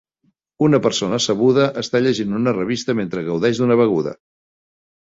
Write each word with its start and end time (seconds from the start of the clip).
Una 0.67 0.79
persona 0.85 1.19
sabuda 1.25 1.69
està 1.83 2.03
llegint 2.05 2.35
una 2.41 2.57
revista 2.59 2.99
mentre 3.05 3.27
gaudeix 3.31 3.63
d'una 3.63 3.81
beguda 3.85 4.19